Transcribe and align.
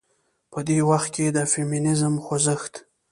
په 0.51 0.59
دې 0.67 0.77
وخت 0.89 1.09
کې 1.15 1.25
د 1.35 1.37
فيمينزم 1.51 2.13
خوځښت 2.25 2.73